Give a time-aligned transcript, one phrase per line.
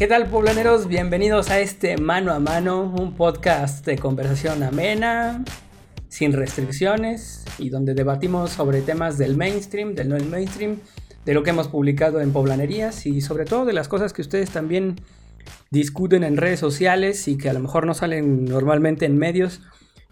[0.00, 0.88] ¿Qué tal, poblaneros?
[0.88, 5.44] Bienvenidos a este Mano a Mano, un podcast de conversación amena,
[6.08, 10.78] sin restricciones y donde debatimos sobre temas del mainstream, del no mainstream,
[11.26, 14.48] de lo que hemos publicado en Poblanerías y sobre todo de las cosas que ustedes
[14.48, 14.96] también
[15.70, 19.60] discuten en redes sociales y que a lo mejor no salen normalmente en medios.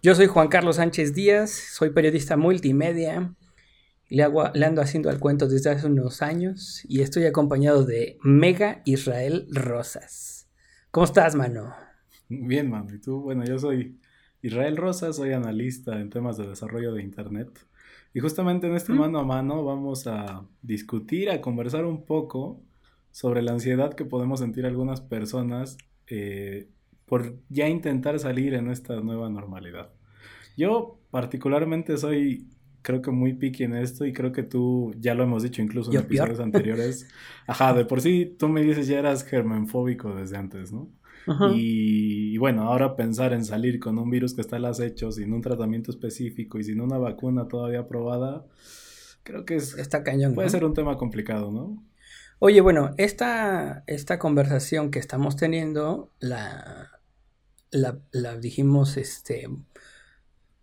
[0.02, 3.32] Yo soy Juan Carlos Sánchez Díaz, soy periodista multimedia,
[4.08, 9.46] le, ando haciendo al cuento desde hace unos años y estoy acompañado de Mega Israel
[9.50, 10.48] Rosas.
[10.90, 11.74] ¿Cómo estás, mano?
[12.28, 12.94] Bien, mano.
[12.94, 13.20] ¿Y tú?
[13.20, 14.00] Bueno, yo soy
[14.42, 17.66] Israel Rosas, soy analista en temas de desarrollo de Internet.
[18.14, 22.62] Y justamente en este mano a mano vamos a discutir, a conversar un poco
[23.10, 26.68] sobre la ansiedad que podemos sentir algunas personas eh,
[27.04, 29.90] por ya intentar salir en esta nueva normalidad.
[30.56, 32.48] Yo particularmente soy
[32.82, 35.92] creo que muy piqui en esto y creo que tú ya lo hemos dicho incluso
[35.92, 37.08] en episodios anteriores.
[37.46, 40.90] Ajá, de por sí tú me dices ya eras germenfóbico desde antes, ¿no?
[41.54, 45.42] Y, bueno, ahora pensar en salir con un virus que está al acecho, sin un
[45.42, 48.46] tratamiento específico y sin una vacuna todavía aprobada,
[49.24, 50.34] creo que es, está cañón.
[50.34, 51.84] Puede ser un tema complicado, ¿no?
[52.38, 56.92] Oye, bueno, esta, esta conversación que estamos teniendo la,
[57.70, 59.48] la, la dijimos este,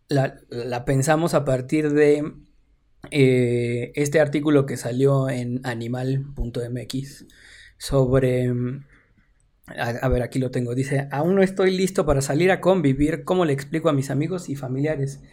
[0.08, 2.34] la, pensamos a partir de
[3.12, 7.26] eh, este artículo que salió en animal.mx
[7.78, 8.54] sobre...
[9.68, 10.76] A, ver, aquí lo tengo.
[10.76, 13.24] Dice, aún no estoy listo para salir a convivir.
[13.24, 15.24] ¿Cómo le explico a mis amigos y familiares?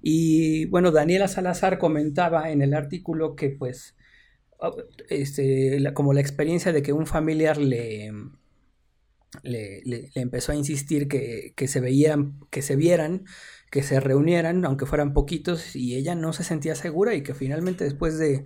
[0.00, 3.94] Y bueno, Daniela Salazar comentaba en el artículo que pues,
[5.10, 8.12] este, como la experiencia de que un familiar le,
[9.42, 13.24] le, empezó a insistir que, que, se veían, que se vieran
[13.72, 17.84] que se reunieran, aunque fueran poquitos, y ella no se sentía segura y que finalmente
[17.84, 18.44] después de,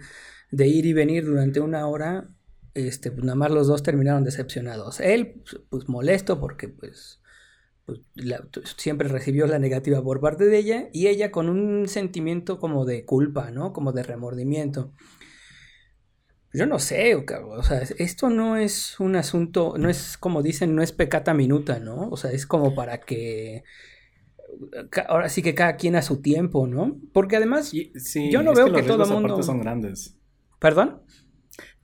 [0.52, 2.28] ir y venir durante una hora,
[2.74, 5.00] este, pues nada más los dos terminaron decepcionados.
[5.00, 7.20] Él, pues, pues molesto porque pues,
[7.84, 8.00] pues
[8.76, 13.04] siempre recibió la negativa por parte de ella y ella con un sentimiento como de
[13.04, 13.72] culpa, ¿no?
[13.72, 14.92] Como de remordimiento.
[16.52, 20.82] Yo no sé, o sea, esto no es un asunto, no es como dicen, no
[20.84, 22.10] es pecata minuta, ¿no?
[22.10, 23.64] O sea, es como para que
[25.08, 27.00] ahora sí que cada quien a su tiempo, ¿no?
[27.12, 29.42] Porque además, yo no veo que, todo el mundo.
[29.42, 30.16] son grandes.
[30.58, 31.02] ¿Perdón?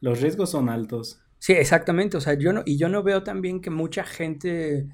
[0.01, 1.21] Los riesgos son altos.
[1.39, 2.17] Sí, exactamente.
[2.17, 4.89] O sea, yo no, y yo no veo también que mucha gente.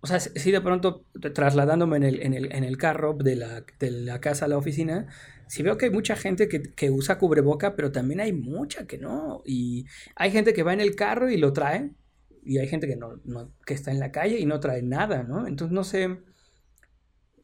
[0.00, 1.04] O sea, sí, de pronto
[1.34, 4.58] trasladándome en el, en el, en el carro de la, de la, casa a la
[4.58, 5.06] oficina,
[5.48, 8.98] sí veo que hay mucha gente que, que, usa cubreboca, pero también hay mucha que
[8.98, 9.42] no.
[9.44, 11.90] Y hay gente que va en el carro y lo trae,
[12.44, 15.24] y hay gente que no, no que está en la calle y no trae nada,
[15.24, 15.48] ¿no?
[15.48, 16.18] Entonces no sé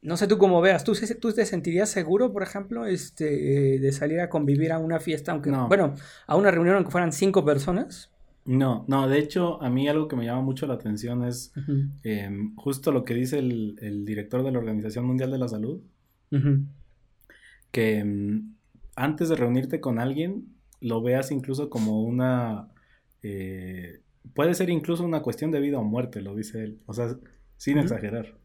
[0.03, 4.21] no sé tú cómo veas, ¿tú, ¿tú te sentirías seguro, por ejemplo, este, de salir
[4.21, 5.95] a convivir a una fiesta, aunque, bueno,
[6.27, 8.11] a una reunión aunque fueran cinco personas?
[8.45, 11.53] No, no, de hecho, a mí algo que me llama mucho la atención es
[12.03, 15.81] em, justo lo que dice el, director de la Organización Mundial de la Salud,
[17.71, 18.55] que em,
[18.97, 20.49] antes de reunirte con alguien,
[20.81, 22.69] lo veas incluso como una...
[23.23, 24.01] Eh,
[24.35, 27.17] puede ser incluso una cuestión de vida o muerte, lo dice él, o sea,
[27.57, 28.42] sin exagerar.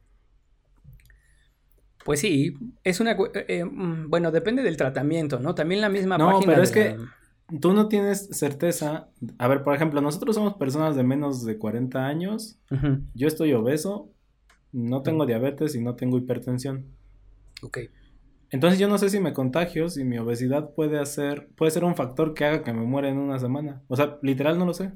[2.08, 3.18] Pues sí, es una...
[3.34, 5.56] Eh, mm, bueno, depende del tratamiento, ¿no?
[5.56, 6.96] También la misma no, pero es que
[7.60, 9.10] tú no tienes certeza.
[9.38, 12.60] A ver, por ejemplo, nosotros somos personas de menos de 40 años.
[13.14, 14.10] Yo estoy obeso,
[14.72, 16.86] no tengo diabetes y no tengo hipertensión.
[17.62, 17.80] Ok.
[18.52, 21.98] Entonces yo no sé si me contagio, si mi obesidad puede hacer, puede ser un
[21.98, 23.82] factor que haga que me muera en una semana.
[23.90, 24.94] O sea, literal no lo sé.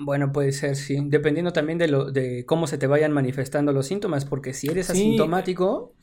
[0.00, 0.98] Bueno, puede ser, sí.
[1.06, 4.90] Dependiendo también de, lo, de cómo se te vayan manifestando los síntomas, porque si eres
[4.90, 5.94] asintomático,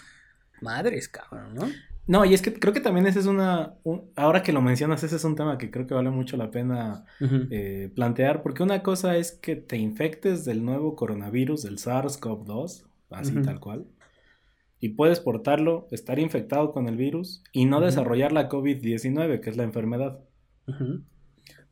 [0.62, 1.68] madres, cabrón, ¿no?
[2.08, 3.78] No, y es que creo que también ese es una...
[4.16, 7.06] ahora que lo mencionas, ese es un tema que creo que vale mucho la pena
[7.50, 13.42] eh, plantear, porque una cosa es que te infectes del nuevo coronavirus, del SARS-CoV-2, así
[13.42, 13.88] tal cual,
[14.80, 19.58] y puedes portarlo, estar infectado con el virus y no desarrollar la COVID-19, que es
[19.58, 20.20] la enfermedad.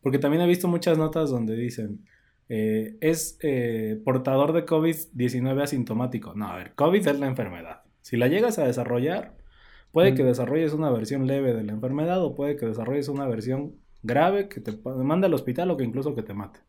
[0.02, 2.06] Porque también he visto muchas notas donde dicen,
[2.50, 6.34] eh, es eh, portador de COVID-19 asintomático.
[6.36, 7.82] No, a ver, COVID es la enfermedad.
[8.02, 9.36] Si la llegas a desarrollar,
[9.92, 13.76] puede que desarrolles una versión leve de la enfermedad o puede que desarrolles una versión
[14.02, 16.60] grave que te mande al hospital o que incluso que te mate.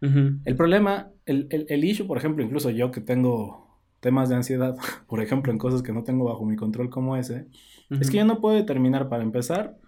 [0.00, 4.76] El problema, el, el, issue, por ejemplo, incluso yo que tengo temas de ansiedad,
[5.08, 7.46] por ejemplo, en cosas que no tengo bajo mi control como ese,
[7.88, 9.78] es que yo no puedo determinar para empezar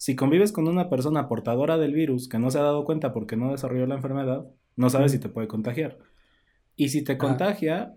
[0.00, 3.36] si convives con una persona portadora del virus que no se ha dado cuenta porque
[3.36, 5.98] no desarrolló la enfermedad, no sabes si te puede contagiar.
[6.74, 7.94] Y si te contagia,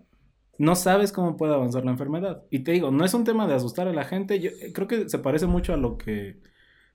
[0.58, 2.42] no sabes cómo puede avanzar la enfermedad.
[2.50, 4.86] Y te digo, no es un tema de asustar a la gente, yo eh, creo
[4.86, 6.42] que se parece mucho a lo que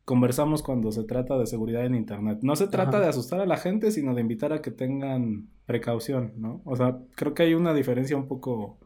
[0.06, 2.42] conversamos cuando se trata de seguridad en Internet.
[2.44, 6.34] No se trata de asustar a la gente, sino de invitar a que tengan precaución,
[6.38, 6.62] ¿no?
[6.66, 8.78] O sea, creo que hay una diferencia un poco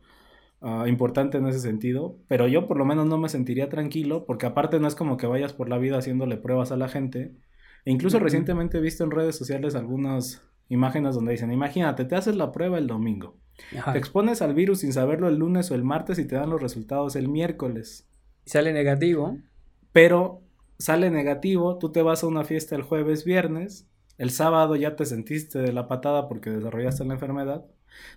[0.64, 4.46] ah, importante en ese sentido, pero yo por lo menos no me sentiría tranquilo, porque
[4.46, 7.36] aparte no es como que vayas por la vida haciéndole pruebas a la gente.
[7.86, 12.36] E incluso recientemente he visto en redes sociales algunas imágenes donde dicen, imagínate, te haces
[12.36, 13.38] la prueba el domingo,
[13.92, 16.62] te expones al virus sin saberlo el lunes o el martes y te dan los
[16.62, 18.10] resultados el miércoles.
[18.46, 19.38] Sale negativo.
[19.94, 20.42] Pero
[20.80, 23.88] sale negativo, tú te vas a una fiesta el jueves, viernes,
[24.18, 27.66] el sábado ya te sentiste de la patada porque desarrollaste la enfermedad,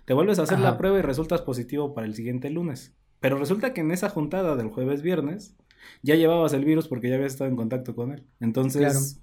[0.05, 2.93] te vuelves a hacer la prueba y resultas positivo para el siguiente lunes.
[3.19, 5.55] Pero resulta que en esa juntada del jueves, viernes,
[6.01, 8.23] ya llevabas el virus porque ya habías estado en contacto con él.
[8.39, 9.19] Entonces,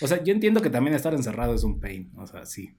[0.00, 2.74] o sea, yo entiendo que también estar encerrado es un pain, o sea, sí.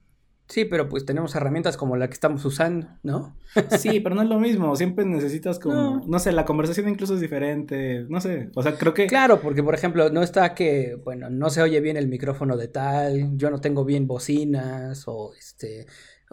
[0.48, 3.36] Sí, pero pues tenemos herramientas como la que estamos usando, ¿no?
[3.78, 6.18] sí, pero no es lo mismo, siempre necesitas como, no.
[6.18, 9.06] sé, la conversación incluso es diferente, no sé, o sea, creo que...
[9.06, 12.68] Claro, porque por ejemplo, no está que, bueno, no se oye bien el micrófono de
[12.68, 15.86] tal, yo no tengo bien bocinas, o este,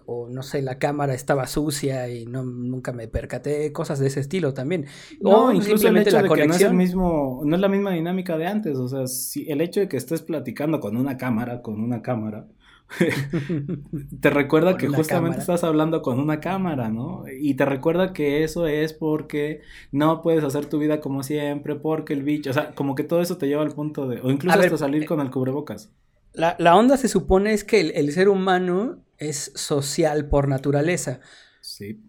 [0.05, 4.19] o no sé, la cámara estaba sucia y no, nunca me percaté, cosas de ese
[4.19, 4.85] estilo también.
[5.21, 7.69] No, o incluso el hecho la de que no es el mismo, no es la
[7.69, 11.17] misma dinámica de antes, o sea, si el hecho de que estés platicando con una
[11.17, 12.47] cámara, con una cámara,
[14.21, 17.23] te recuerda que justamente estás hablando con una cámara, ¿no?
[17.39, 19.61] Y te recuerda que eso es porque
[19.91, 23.21] no puedes hacer tu vida como siempre, porque el bicho, o sea, como que todo
[23.21, 25.91] eso te lleva al punto de, o incluso hasta salir eh, con el cubrebocas.
[26.33, 31.19] La, la, onda se supone es que el, ser humano es social por naturaleza.
[31.61, 32.01] Sí.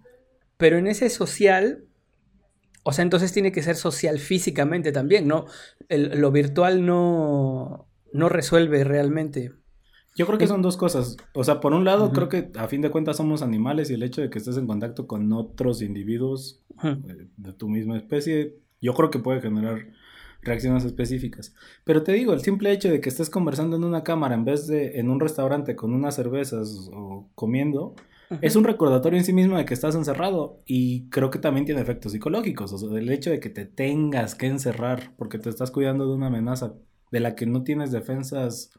[0.57, 1.85] Pero en ese social,
[2.83, 5.47] o sea, entonces tiene que ser social físicamente también, ¿no?
[5.89, 9.53] lo virtual no, no resuelve realmente.
[10.17, 11.17] Yo creo que son dos cosas.
[11.35, 14.03] O sea, por un lado, creo que a fin de cuentas somos animales y el
[14.03, 18.93] hecho de que estés en contacto con otros individuos eh, de, tu misma especie, yo
[18.95, 19.87] creo que puede generar
[20.43, 21.55] reacciones específicas.
[21.85, 24.67] Pero te digo, el simple hecho de que estés conversando en una cámara en vez
[24.67, 27.95] de en un restaurante con unas cervezas o comiendo,
[28.41, 31.81] es un recordatorio en sí mismo de que estás encerrado y creo que también tiene
[31.81, 32.73] efectos psicológicos.
[32.73, 36.15] O sea, el hecho de que te tengas que encerrar porque te estás cuidando de
[36.15, 36.75] una amenaza
[37.11, 38.71] de la que no tienes defensas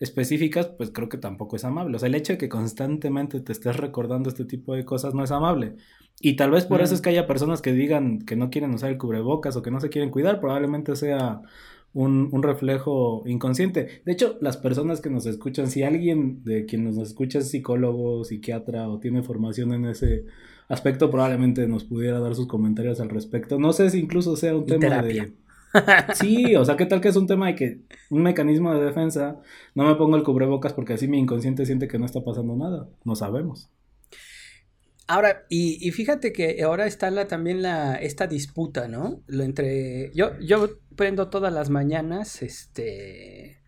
[0.00, 1.96] específicas, pues creo que tampoco es amable.
[1.96, 5.24] O sea, el hecho de que constantemente te estés recordando este tipo de cosas no
[5.24, 5.76] es amable.
[6.20, 8.90] Y tal vez por eso es que haya personas que digan que no quieren usar
[8.90, 11.42] el cubrebocas o que no se quieren cuidar, probablemente sea
[11.92, 14.02] un, un, reflejo inconsciente.
[14.04, 18.24] De hecho, las personas que nos escuchan, si alguien de quien nos escucha es psicólogo,
[18.24, 20.24] psiquiatra o tiene formación en ese
[20.68, 23.58] aspecto, probablemente nos pudiera dar sus comentarios al respecto.
[23.58, 25.32] No sé si incluso sea un tema de
[26.14, 27.80] Sí, o sea, ¿qué tal que es un tema de que
[28.10, 29.40] un mecanismo de defensa,
[29.74, 32.88] no me pongo el cubrebocas porque así mi inconsciente siente que no está pasando nada?
[33.04, 33.70] No sabemos.
[35.08, 39.22] Ahora, y, fíjate que ahora está la, también la, esta disputa, ¿no?
[39.28, 43.62] Lo entre, yo, yo prendo todas las mañanas este,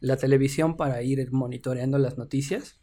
[0.00, 2.78] la televisión para ir monitoreando las noticias.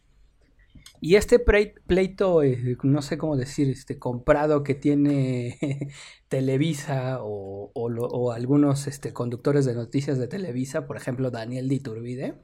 [1.01, 5.59] Y este pleito, eh, no sé cómo decir, este comprado que tiene
[6.29, 12.39] Televisa o, algunos este, conductores de noticias de Televisa, por ejemplo Daniel Diturbide,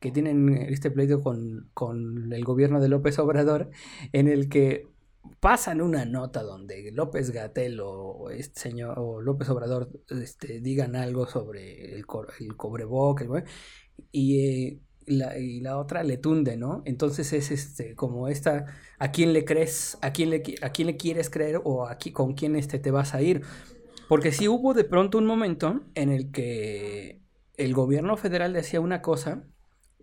[0.00, 3.70] que tienen este pleito con, con el gobierno de López Obrador,
[4.12, 4.93] en el que
[5.40, 11.26] pasan una nota donde López Gatel o este señor o López Obrador este, digan algo
[11.26, 12.04] sobre el,
[12.40, 13.24] el cobreboca
[14.10, 16.82] y eh, la, y la otra le tunde, ¿no?
[16.86, 18.66] Entonces es este como esta
[18.98, 22.34] a quién le crees, a quién le a quién le quieres creer o aquí con
[22.34, 23.42] quién este te vas a ir.
[24.08, 27.20] Porque si hubo de pronto un momento en el que
[27.56, 29.44] el gobierno federal decía una cosa,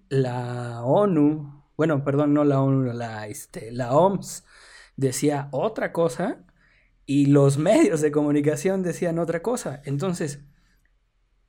[0.09, 4.43] la ONU, bueno, perdón, no la ONU, la este la OMS
[5.01, 6.45] decía otra cosa
[7.05, 9.81] y los medios de comunicación decían otra cosa.
[9.83, 10.41] Entonces,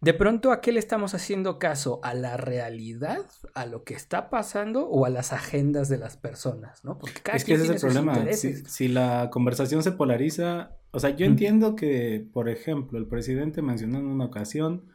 [0.01, 2.01] de pronto, ¿a qué le estamos haciendo caso?
[2.03, 3.21] ¿A la realidad?
[3.55, 4.89] ¿A lo que está pasando?
[4.89, 6.85] ¿O a las agendas de las personas?
[6.85, 6.99] ¿no?
[6.99, 8.27] Porque es que ese es el problema.
[8.33, 13.99] Si, la conversación se polariza, o sea, yo entiendo que, por ejemplo, el presidente mencionó
[13.99, 14.87] en una ocasión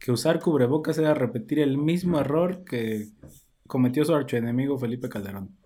[0.00, 3.10] que usar cubrebocas era repetir el mismo error que
[3.68, 5.56] cometió su archoenemigo Felipe Calderón.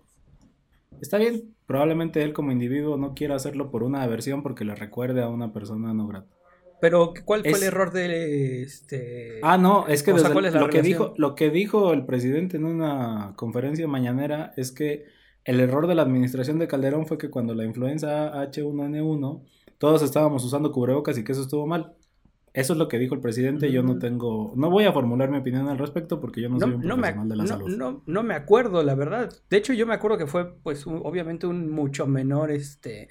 [1.01, 5.21] Está bien, probablemente él como individuo no quiera hacerlo por una aversión porque le recuerde
[5.21, 6.33] a una persona no grata.
[6.79, 9.39] Pero, ¿cuál fue el error de este?
[9.41, 13.87] Ah, no, es que lo que dijo, lo que dijo el presidente en una conferencia
[13.87, 15.05] mañanera es que
[15.43, 19.43] el error de la administración de Calderón fue que cuando la influenza H1N1
[19.77, 21.95] todos estábamos usando cubrebocas y que eso estuvo mal.
[22.57, 23.71] Eso es lo que dijo el presidente.
[23.71, 26.71] Yo no tengo, no voy a formular mi opinión al respecto porque yo no, soy
[26.71, 27.77] un profesional de la salud.
[27.77, 29.31] No, no me acuerdo, la verdad.
[29.47, 33.09] De hecho, yo me acuerdo que fue, pues, obviamente un mucho menor, este,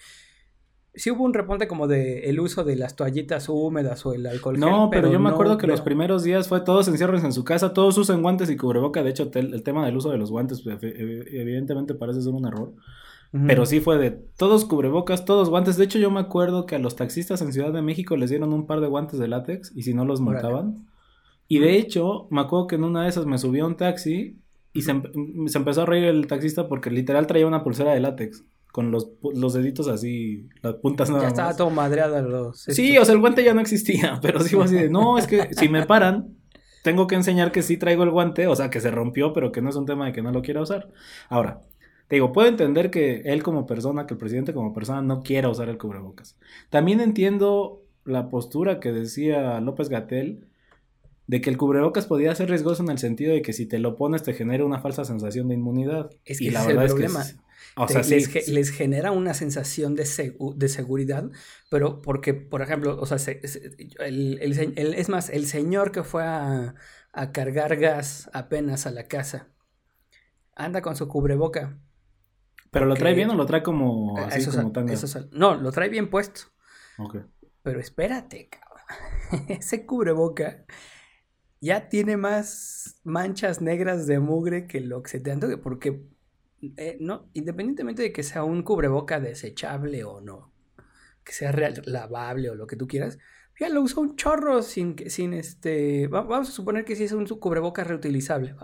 [0.97, 4.59] sí hubo un reponte como de el uso de las toallitas húmedas o el alcohol.
[4.59, 7.73] No, pero, yo me acuerdo que los primeros días fue todos encierros en su casa,
[7.73, 9.05] todos usan guantes y cubreboca.
[9.05, 12.73] De hecho, el, tema del uso de los guantes pues, evidentemente parece ser un error.
[13.47, 15.77] Pero sí fue de todos cubrebocas, todos guantes.
[15.77, 18.53] De hecho, yo me acuerdo que a los taxistas en Ciudad de México les dieron
[18.53, 20.87] un par de guantes de látex y si no los montaban.
[21.49, 24.39] Y de hecho, me acuerdo que en una de esas me subí a un taxi
[24.73, 24.95] y se,
[25.47, 28.45] se empezó a reír el taxista porque literal traía una pulsera de látex
[28.77, 32.61] con los, los deditos así, las puntas nada Ya estaba todo madreado los...
[32.61, 35.27] Sí, o sea, el guante ya no existía, pero sí fue así de, no, es
[35.27, 36.37] que si me paran,
[36.83, 39.63] tengo que enseñar que sí traigo el guante, o sea, que se rompió, pero que
[39.63, 40.91] no es un tema de que no lo quiera usar.
[41.31, 41.63] Ahora,
[42.09, 45.49] te digo, puedo entender que él como persona, que el presidente como persona no quiera
[45.49, 46.37] usar el cubrebocas.
[46.71, 50.47] También entiendo la postura que decía López Gatel
[51.27, 53.97] de que el cubrebocas podía ser riesgoso en el sentido de que si te lo
[53.97, 56.11] pones te genera una falsa sensación de inmunidad.
[56.25, 57.25] Es que y la verdad es problema.
[57.25, 57.47] que
[57.79, 60.05] o sea, les, genera una sensación de,
[60.57, 61.31] de, seguridad,
[61.69, 63.19] pero porque, por ejemplo, o sea,
[64.01, 66.75] el, es más, el señor que fue a,
[67.33, 69.49] cargar gas apenas a la casa,
[70.55, 71.79] anda con su cubreboca.
[72.77, 74.73] ¿Pero lo trae bien o lo trae como así como
[75.33, 76.43] no, lo trae bien puesto.
[76.99, 77.17] Ok.
[77.63, 79.47] Pero espérate, cabrón.
[79.49, 80.67] Ese cubreboca
[81.61, 86.03] ya tiene más manchas negras de mugre que lo que se te anda, porque
[86.77, 90.53] eh, no, independientemente de que sea un cubreboca desechable o no,
[91.25, 91.53] que sea
[91.87, 93.19] lavable o lo que tú quieras,
[93.59, 97.25] ya lo usa un chorro sin, sin este, vamos a suponer que si es un
[97.25, 98.55] cubreboca reutilizable,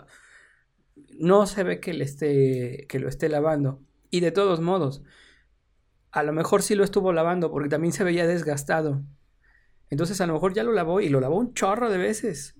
[1.19, 3.83] no se ve que, le esté, que lo esté lavando.
[4.13, 5.03] Y de todos modos,
[6.11, 9.03] a lo mejor sí lo estuvo lavando porque también se veía desgastado.
[9.89, 12.55] Entonces a lo mejor ya lo lavó y lo lavó un chorro de veces.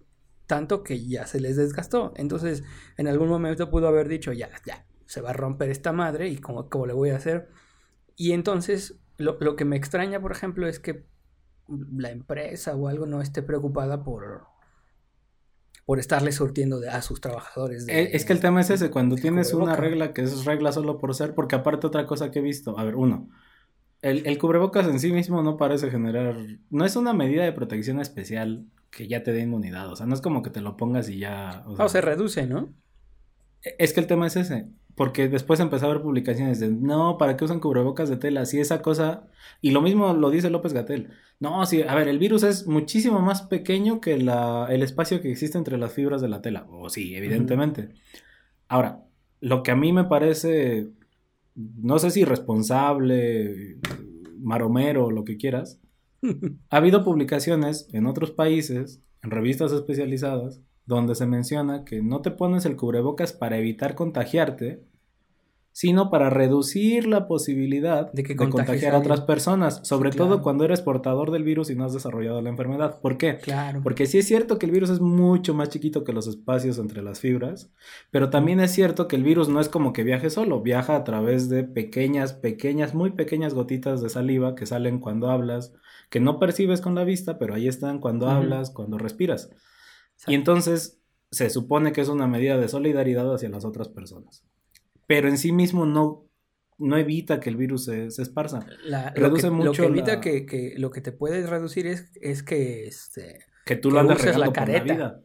[0.47, 2.15] Tanto que ya se les desgastó.
[2.17, 2.65] Entonces
[2.97, 6.39] en algún momento pudo haber dicho, ya, ya, se va a romper esta madre y
[6.39, 7.51] cómo, le voy a hacer.
[8.17, 11.05] Y entonces lo, que me extraña, por ejemplo, es que
[11.69, 14.47] la empresa o algo no esté preocupada por,
[15.85, 17.87] por estarle surtiendo a sus trabajadores.
[17.89, 20.99] Eh, es que el tema es ese, cuando tienes una regla que es regla solo
[20.99, 23.29] por ser, porque aparte otra cosa que he visto, a ver, uno,
[24.01, 26.37] el, el, cubrebocas en sí mismo no parece generar,
[26.71, 30.15] no es una medida de protección especial que ya te dé inmunidad, o sea, no
[30.15, 31.65] es como que te lo pongas y ya...
[31.67, 32.73] O, se reduce, ¿no?
[33.63, 37.37] Es que el tema es ese, porque después empezó a haber publicaciones de, no, ¿para
[37.37, 38.45] qué usan cubrebocas de tela?
[38.45, 39.25] Si esa cosa,
[39.61, 41.11] y lo mismo lo dice López Gatel,
[41.43, 45.33] no, sí, a ver, el virus es muchísimo más pequeño que la, el espacio que
[45.33, 47.89] existe entre las fibras de la tela, o sí, evidentemente.
[48.69, 49.03] Ahora,
[49.41, 50.91] lo que a mí me parece,
[51.57, 53.77] no sé si irresponsable,
[54.39, 55.81] maromero, lo que quieras,
[56.71, 62.31] ha habido publicaciones en otros países, en revistas especializadas, donde se menciona que no te
[62.31, 64.85] pones el cubrebocas para evitar contagiarte,
[65.73, 70.83] sino para reducir la posibilidad de, que contagiar a otras personas, sobre todo cuando eres
[70.83, 73.01] portador del virus y no has desarrollado la enfermedad.
[73.01, 73.39] ¿Por qué?
[73.39, 73.81] Claro.
[73.83, 77.03] Porque sí es cierto que el virus es mucho más chiquito que los espacios entre
[77.03, 77.73] las fibras,
[78.11, 81.05] pero también es cierto que el virus no es como que viaje solo, viaja a
[81.05, 85.73] través de pequeñas, pequeñas, muy pequeñas gotitas de saliva que salen cuando hablas,
[86.11, 89.51] que no percibes con la vista, pero ahí están cuando hablas, cuando respiras.
[90.27, 91.01] Y entonces
[91.31, 94.45] se supone que es una medida de solidaridad hacia las otras personas.
[95.13, 96.25] Pero en sí mismo no,
[96.79, 98.61] no evita que el virus se, esparza.
[99.15, 99.65] Reduce lo que, mucho.
[99.67, 103.45] Lo que evita que, lo que te puede reducir es, es que este.
[103.67, 105.21] Que tú lo andes la careta.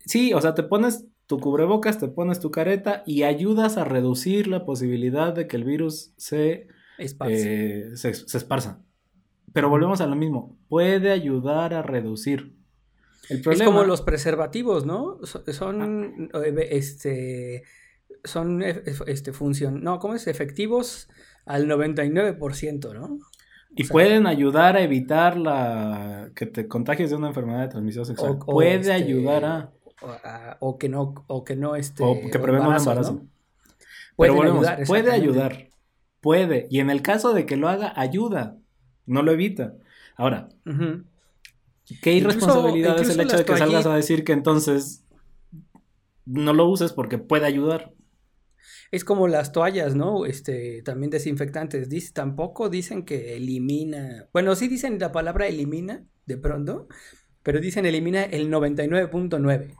[0.00, 4.48] Sí, o sea, te pones tu cubrebocas, te pones tu careta y ayudas a reducir
[4.48, 6.66] la posibilidad de que el virus se,
[6.98, 8.82] eh, se, se esparza.
[9.52, 12.56] Pero volvemos a lo mismo, puede ayudar a reducir
[13.30, 15.20] es como los preservativos, ¿no?
[15.24, 16.40] Son, ah.
[16.44, 17.62] eh, este,
[18.24, 20.26] son, este, función, no, ¿cómo es?
[20.26, 21.08] Efectivos
[21.46, 23.18] al 99%, ¿no?
[23.74, 28.38] Y pueden ayudar a evitar la que te contagies de una enfermedad de transmisión sexual.
[28.38, 29.72] Puede este, ayudar a...
[30.60, 32.02] O, que no, o que no, este...
[32.02, 33.22] O que prevenga un embarazo.
[34.16, 34.84] Puede ayudar.
[34.86, 35.68] Puede ayudar.
[36.20, 36.66] Puede.
[36.70, 38.56] Y en el caso de que lo haga, ayuda.
[39.06, 39.74] No lo evita.
[40.16, 40.48] Ahora,
[42.02, 45.04] Qué irresponsabilidad es el hecho de que salgas a decir que entonces
[46.24, 47.92] no lo uses porque puede ayudar.
[48.90, 50.26] Es como las toallas, ¿no?
[50.26, 51.88] Este, también desinfectantes.
[51.88, 54.28] Dice, tampoco dicen que elimina.
[54.32, 56.88] Bueno, sí dicen la palabra elimina de pronto,
[57.42, 59.76] pero dicen elimina el 99.9.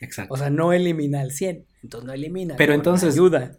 [0.00, 0.34] Exacto.
[0.34, 1.66] O sea, no elimina el 100.
[1.82, 2.56] Entonces no elimina.
[2.56, 3.14] Pero entonces.
[3.14, 3.58] Ayuda.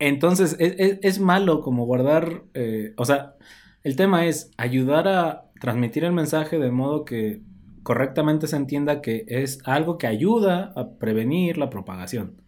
[0.00, 2.44] Entonces es, malo como guardar.
[2.54, 3.34] Eh, o sea,
[3.82, 7.42] el tema es ayudar a transmitir el mensaje de modo que
[7.82, 12.42] correctamente se entienda que es algo que ayuda a prevenir la propagación.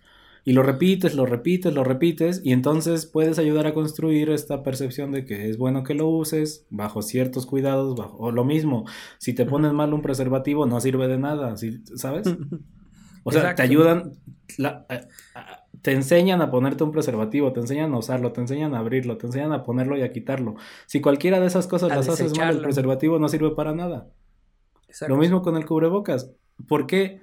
[0.45, 5.13] Y lo repites, lo repites, lo repites, y entonces puedes ayudar a construir esta percepción
[5.13, 8.85] de que es bueno que lo uses bajo ciertos cuidados, bajo, o lo mismo,
[9.19, 11.55] si te pones mal un preservativo no sirve de nada,
[11.97, 12.27] ¿sabes?
[13.23, 14.13] O sea, te ayudan,
[15.83, 19.27] te enseñan a ponerte un preservativo, te enseñan a usarlo, te enseñan a abrirlo, te
[19.27, 20.55] enseñan a ponerlo y a quitarlo.
[20.87, 24.09] Si cualquiera de esas cosas las haces mal, el preservativo no sirve para nada.
[25.07, 26.33] Lo mismo con el cubrebocas.
[26.67, 27.21] ¿Por qué?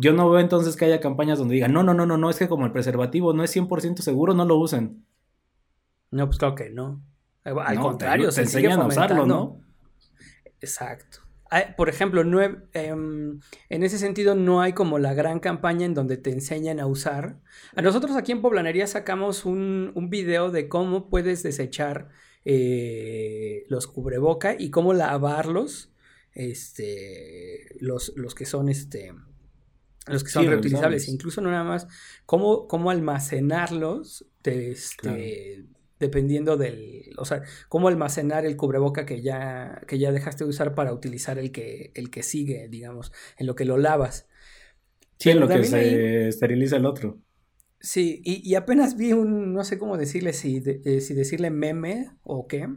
[0.00, 2.38] Yo no veo entonces que haya campañas donde digan, no, no, no, no, no, es
[2.38, 5.04] que como el preservativo no es 100% seguro, no lo usen.
[6.12, 7.02] No, pues claro que no.
[7.42, 9.60] Al contrario, se enseñan a usarlo, ¿no?
[10.60, 11.18] Exacto.
[11.76, 13.40] Por ejemplo, no em,
[13.70, 17.40] en ese sentido no hay como la gran campaña en donde te enseñan a usar.
[17.74, 22.10] A nosotros aquí en Poblanería sacamos un, un video de cómo puedes desechar
[22.44, 25.92] eh, los cubreboca y cómo lavarlos,
[26.34, 29.12] este, los, los que son este,
[30.08, 31.86] los que son reutilizables, incluso no nada más,
[32.26, 35.66] cómo, cómo almacenarlos, este,
[35.98, 40.74] dependiendo del, o sea, cómo almacenar el cubreboca que ya, que ya dejaste de usar
[40.74, 44.28] para utilizar el que, el que sigue, digamos, en lo que lo lavas.
[45.18, 47.20] Sí, en lo que se esteriliza el otro.
[47.80, 52.48] Sí, y, apenas vi un, no sé cómo decirle, si, eh, si decirle meme o
[52.48, 52.68] qué,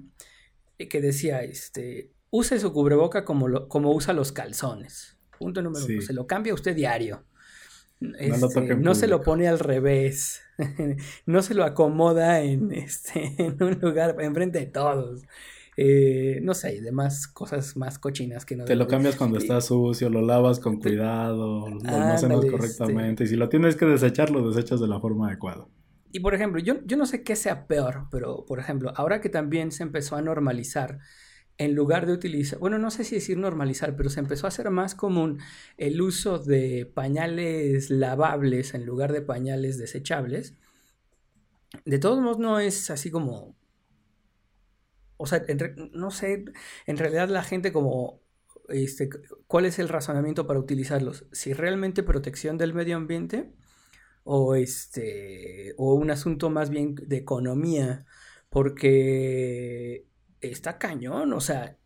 [0.77, 5.17] eh, que decía, este, use su cubreboca como, lo, como usa los calzones.
[5.41, 6.01] Punto número uno.
[6.01, 7.23] Se lo cambia usted diario.
[7.99, 10.41] no, este, se lo pone al revés.
[11.25, 15.23] no se lo acomoda en, este, en un lugar enfrente de todos.
[15.77, 18.65] Eh, no sé, demás cosas más cochinas que no.
[18.65, 23.23] Te lo cambias cuando está sucio, lo lavas con cuidado, lo almacenas correctamente.
[23.23, 25.65] Y si lo tienes que desechar, lo desechas de la forma adecuada.
[26.11, 29.29] Y por ejemplo, yo, yo no sé qué sea peor, pero por ejemplo, ahora que
[29.29, 30.99] también se empezó a normalizar
[31.57, 34.69] en lugar de utilizar, bueno, no sé si decir normalizar, pero se empezó a hacer
[34.71, 35.39] más común
[35.77, 40.55] el uso de pañales lavables en lugar de pañales desechables.
[41.85, 43.55] De todos modos, no es así como...
[45.17, 45.45] O sea,
[45.93, 46.45] no sé,
[46.87, 48.21] en realidad la gente como...
[48.69, 49.09] Este,
[49.47, 51.27] ¿Cuál es el razonamiento para utilizarlos?
[51.31, 53.51] Si realmente protección del medio ambiente
[54.23, 58.05] o, este, o un asunto más bien de economía,
[58.49, 60.07] porque
[60.41, 61.77] está cañón, o sea,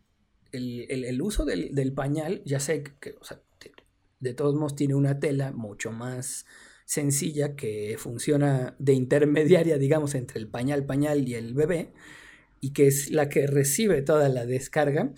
[0.52, 3.40] el, uso del, pañal, ya sé que, o sea,
[4.20, 6.46] de, todos modos tiene una tela mucho más
[6.84, 11.92] sencilla que funciona de intermediaria, digamos, entre el pañal, pañal y el bebé,
[12.60, 15.12] y que es la que recibe toda la descarga.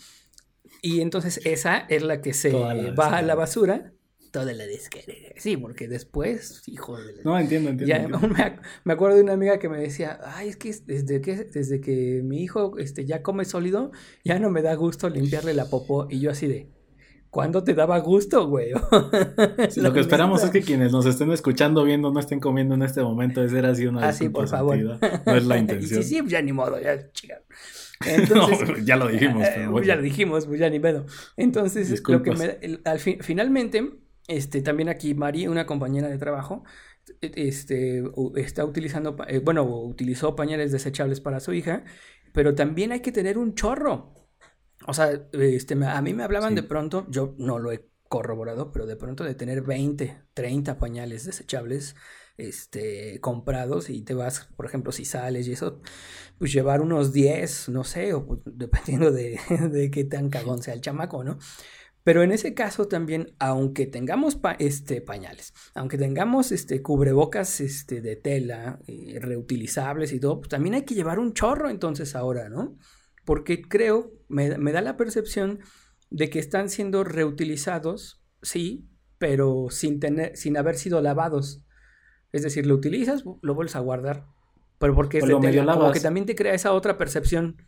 [0.82, 3.92] Y entonces esa es la que se va a la basura
[4.30, 5.12] toda la descarga.
[5.36, 8.20] Sí, porque después, hijo de No, entiendo, entiendo.
[8.84, 12.22] Me, acuerdo de una amiga que me decía, ay, es que desde que, desde que
[12.24, 13.90] mi hijo este, ya come sólido,
[14.24, 16.06] ya no me da gusto limpiarle la popó.
[16.10, 16.68] Y yo así de,
[17.30, 18.72] ¿cuándo te daba gusto, güey?
[19.76, 23.02] lo que esperamos es que quienes nos estén escuchando, viendo, no estén comiendo en este
[23.02, 23.42] momento.
[23.42, 24.78] Es era así una Así, ah, por favor.
[25.26, 26.02] No es la intención.
[26.02, 27.42] sí, sí, ya ni modo, ya, chica.
[28.06, 29.46] Entonces, ya lo dijimos.
[29.46, 31.06] Eh, ya lo dijimos, pues ya ni pedo.
[31.36, 36.62] Entonces, lo que me, al fin, finalmente este, también aquí Mari, una compañera de trabajo,
[37.20, 38.04] e, este,
[38.36, 41.84] está utilizando, eh, bueno, utilizó pañales desechables para su hija,
[42.32, 44.14] pero también hay que tener un chorro.
[44.86, 48.86] O sea, este, a mí me hablaban de pronto, yo no lo he corroborado, pero
[48.86, 51.96] de pronto de tener 20, 30 pañales desechables
[52.36, 55.80] este, comprados y te vas, por ejemplo, si sales y eso,
[56.38, 60.74] pues llevar unos 10, no sé, o pues, dependiendo de, de qué tan cagón sea
[60.74, 61.38] el chamaco, ¿no?
[62.08, 68.16] Pero en ese caso también, aunque tengamos este, pañales, aunque tengamos este, cubrebocas este, de
[68.16, 72.78] tela, eh, reutilizables y todo, pues también hay que llevar un chorro entonces ahora, ¿no?
[73.26, 75.58] Porque creo, me, da la percepción
[76.08, 81.62] de que están siendo reutilizados, sí, pero sin, tener, sin haber sido lavados.
[82.32, 84.24] Es decir, lo utilizas, lo vuelves a guardar.
[84.78, 87.58] Pero porque es de tela, como que también te crea esa otra percepción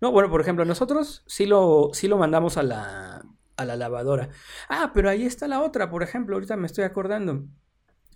[0.00, 3.09] no, bueno, por ejemplo, nosotros sí lo, sí lo mandamos a la,
[3.60, 4.30] a la lavadora.
[4.68, 7.44] Ah, pero ahí está la otra, por ejemplo, ahorita me estoy acordando.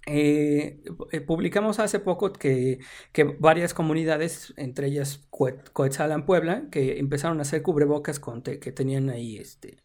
[0.06, 2.78] Eh, eh, publicamos hace poco que,
[3.12, 5.26] que, varias comunidades, entre ellas
[5.72, 9.82] Coetzalan Puebla, que empezaron a hacer cubrebocas con que tenían ahí este,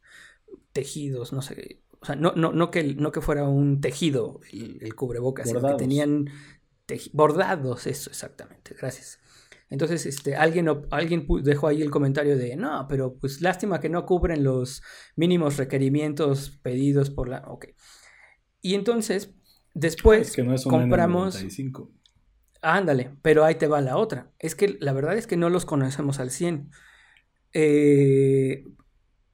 [0.74, 4.95] tejidos, no sé, o sea, no, no, no, que, no que fuera un tejido el,
[4.95, 6.30] cubrebocas, sino que tenían
[7.13, 9.18] bordados, eso exactamente, gracias.
[9.69, 14.05] Entonces, este, alguien, alguien dejó ahí el comentario de, no, pero pues lástima que no
[14.05, 14.82] cubren los
[15.15, 17.43] mínimos requerimientos pedidos por la...
[17.47, 17.67] Ok.
[18.62, 19.36] Y entonces,
[19.73, 21.43] después que no es compramos...
[21.43, 21.91] N95.
[22.62, 24.32] Ándale, pero ahí te va la otra.
[24.39, 26.71] Es que la verdad es que no los conocemos al 100.
[27.53, 28.65] Eh,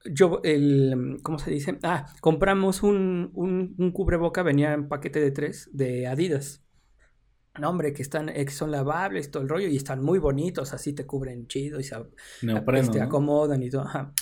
[0.04, 1.78] yo, el, ¿cómo se dice?
[1.82, 6.65] Ah, compramos un, un, un cubreboca, venía en paquete de tres, de Adidas.
[7.58, 10.92] No, hombre, que están, que son lavables, todo el rollo, y están muy bonitos, así
[10.92, 11.96] te cubren chido y se
[12.90, 13.82] te acomodan y todo.
[13.82, 14.12] Ajá.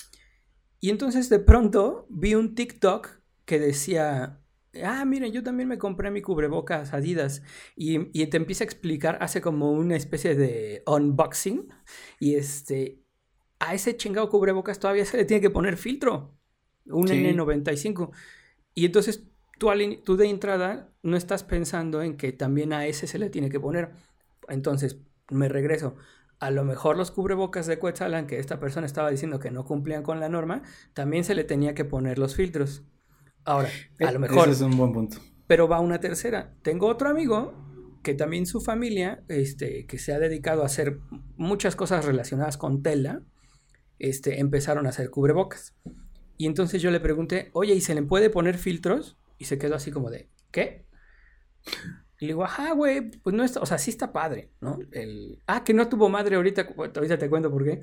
[0.81, 3.09] Y entonces de pronto vi un TikTok
[3.47, 4.41] que decía,
[4.83, 7.43] ah, miren, yo también me compré mi cubrebocas Adidas.
[7.77, 11.69] Y, y, te empieza a explicar, hace como una especie de unboxing.
[12.21, 13.03] Y este,
[13.61, 16.37] a ese chingado cubrebocas todavía se le tiene que poner filtro.
[16.87, 18.11] Un N95.
[18.75, 19.27] Y entonces
[19.59, 19.71] tú,
[20.05, 23.61] tú de entrada no estás pensando en que también a ese se le tiene que
[23.61, 23.93] poner.
[24.49, 24.99] Entonces,
[25.31, 25.97] me regreso.
[26.41, 30.03] A lo mejor los cubrebocas de Quetzalan, que esta persona estaba diciendo que no cumplían
[30.03, 30.63] con la norma,
[30.93, 32.83] también se le tenía que poner los filtros.
[33.45, 33.69] Ahora,
[34.01, 34.49] a lo mejor.
[34.49, 35.19] Ese es un buen punto.
[35.47, 36.55] Pero va una tercera.
[36.63, 37.55] Tengo otro amigo
[38.03, 41.01] que también su familia, este, que se ha dedicado a hacer
[41.37, 43.23] muchas cosas relacionadas con tela,
[43.99, 45.75] este, empezaron a hacer cubrebocas.
[46.37, 49.17] Y entonces yo le pregunté, oye, ¿y se le puede poner filtros?
[49.39, 50.87] Y se quedó así como de, ¿qué?
[52.21, 54.79] Y le digo, ajá, güey, pues no está, o sea, sí está padre, ¿no?
[54.93, 57.81] El, ah, que no tuvo madre ahorita, ahorita te cuento por qué.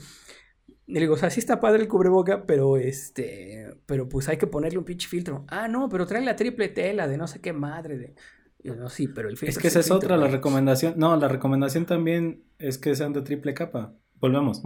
[0.87, 4.37] Y le digo, o sea, sí está padre el cubreboca, pero este, pero pues hay
[4.37, 5.45] que ponerle un pinche filtro.
[5.47, 8.15] Ah, no, pero trae la triple tela de no sé qué madre de...
[8.63, 9.51] Yo no, sí, pero el filtro...
[9.51, 10.93] Es que esa es otra, la recomendación.
[10.97, 13.95] No, la recomendación también es que sean de triple capa.
[14.19, 14.61] Volvemos.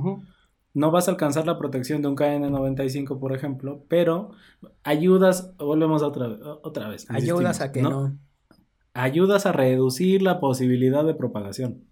[0.76, 4.30] No vas a alcanzar la protección de un KN95, por ejemplo, pero
[4.84, 6.28] ayudas, volvemos otra,
[6.62, 7.10] otra vez.
[7.10, 8.16] Ayudas a que no
[8.96, 11.84] ayudas a reducir la posibilidad de propagación.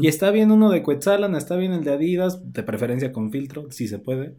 [0.00, 3.70] Y está bien uno de Quetzalan, está bien el de Adidas, de preferencia con filtro,
[3.70, 4.34] si se puede.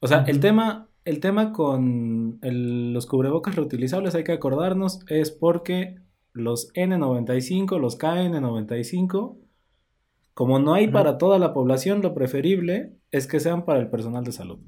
[0.00, 5.96] O sea, el tema, el tema con los cubrebocas reutilizables, hay que acordarnos, es porque
[6.34, 9.38] los N95, los KN95,
[10.34, 14.24] como no hay para toda la población, lo preferible es que sean para el personal
[14.24, 14.58] de salud.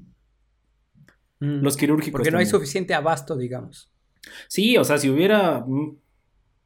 [1.39, 1.61] Mm.
[1.61, 2.19] Los quirúrgicos.
[2.19, 3.91] Porque no hay suficiente abasto, digamos.
[4.47, 5.65] Sí, o sea, si hubiera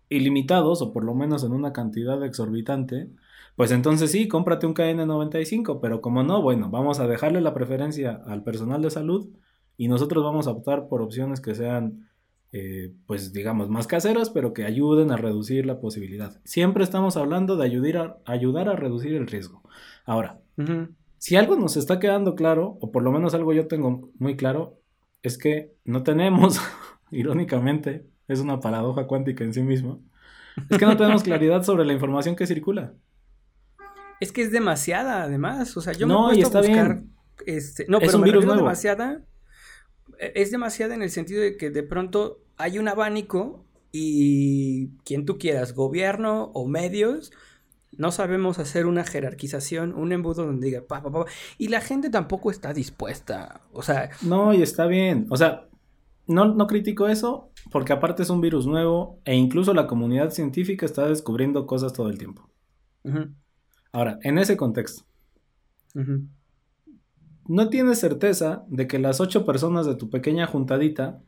[0.10, 3.10] ilimitados, o por lo menos en una cantidad exorbitante,
[3.56, 8.22] pues entonces sí, cómprate un KN95, pero como no, bueno, vamos a dejarle la preferencia
[8.26, 9.30] al personal de salud
[9.78, 12.10] y nosotros vamos a optar por opciones que sean,
[12.54, 16.42] eh, pues digamos, más caseras, pero que ayuden a reducir la posibilidad.
[16.44, 19.64] Siempre estamos hablando de ayudar a, ayudar a reducir el riesgo.
[20.06, 20.42] Ahora,
[21.18, 24.80] si algo nos está quedando claro, o por lo menos algo yo tengo muy claro,
[25.24, 26.60] es que no tenemos,
[27.12, 30.02] irónicamente, es una paradoja cuántica en sí mismo.
[30.70, 32.94] Es que no tenemos claridad sobre la información que circula.
[34.20, 35.76] Es que es demasiada, además.
[35.78, 37.04] O sea, yo no, me he a buscar.
[37.46, 39.22] Este, no, pero un virus demasiada.
[40.22, 45.26] E, es demasiada en el sentido de que de pronto hay un abanico y quien
[45.26, 47.34] tú quieras, gobierno o medios,
[47.98, 51.26] no sabemos hacer una jerarquización, un embudo donde diga pa, pa, pa,
[51.58, 53.62] y la gente tampoco está dispuesta.
[53.74, 54.12] O sea.
[54.22, 55.26] No, y está bien.
[55.30, 55.68] O sea,
[56.28, 60.86] no, no critico eso, porque aparte es un virus nuevo e incluso la comunidad científica
[60.86, 62.50] está descubriendo cosas todo el tiempo.
[63.92, 65.04] Ahora, en ese contexto,
[67.52, 71.22] no tienes certeza de que las ocho personas de tu pequeña juntadita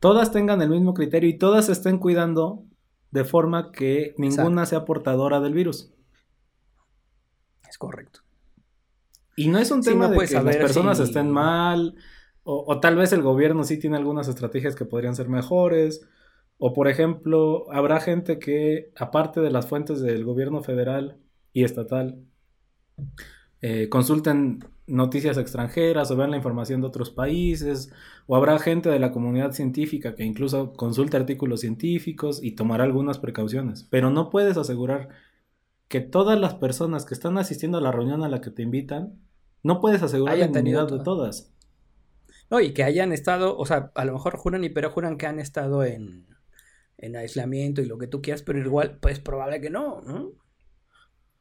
[0.00, 2.64] todas tengan el mismo criterio y todas estén cuidando
[3.10, 5.92] de forma que ninguna sea portadora del virus.
[7.68, 8.20] Es correcto.
[9.36, 11.96] Y no es un tema de que las personas estén mal
[12.42, 16.08] o, tal vez el gobierno sí tiene algunas estrategias que podrían ser mejores.
[16.56, 21.18] O por ejemplo, habrá gente que, aparte de las fuentes del gobierno federal
[21.52, 22.24] y estatal,
[23.60, 27.92] eh, consulten noticias extranjeras o vean la información de otros países,
[28.26, 33.18] o habrá gente de la comunidad científica que incluso consulte artículos científicos y tomará algunas
[33.18, 35.08] precauciones, pero no puedes asegurar
[35.88, 39.20] que todas las personas que están asistiendo a la reunión a la que te invitan,
[39.62, 41.52] no puedes asegurar la inmunidad de todas.
[42.50, 45.26] No, y que hayan estado, o sea, a lo mejor juran y pero juran que
[45.26, 46.26] han estado en,
[46.98, 50.32] en aislamiento y lo que tú quieras, pero igual, pues probable que no, ¿no?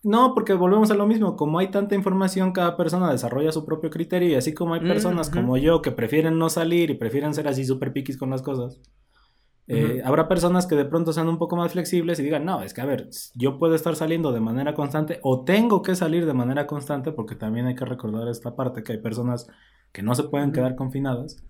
[0.05, 3.89] No, porque volvemos a lo mismo, como hay tanta información, cada persona desarrolla su propio
[3.89, 7.47] criterio y así como hay personas como yo que prefieren no salir y prefieren ser
[7.47, 8.79] así súper piquis con las cosas,
[9.65, 12.75] eh, habrá personas que de pronto sean un poco más flexibles y digan, no, es
[12.75, 16.33] que a ver, yo puedo estar saliendo de manera constante o tengo que salir de
[16.33, 19.47] manera constante porque también hay que recordar esta parte que hay personas
[19.91, 21.43] que no se pueden quedar confinadas.